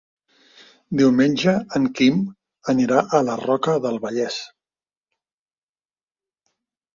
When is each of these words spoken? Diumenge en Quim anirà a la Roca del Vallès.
Diumenge 1.01 1.51
en 1.79 1.85
Quim 1.99 2.23
anirà 2.73 3.03
a 3.19 3.21
la 3.27 3.35
Roca 3.43 3.77
del 3.85 4.01
Vallès. 4.07 4.39